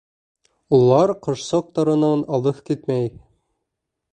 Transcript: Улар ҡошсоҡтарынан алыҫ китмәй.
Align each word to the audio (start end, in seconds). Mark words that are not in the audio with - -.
Улар 0.77 1.13
ҡошсоҡтарынан 1.27 2.25
алыҫ 2.39 2.63
китмәй. 2.71 3.13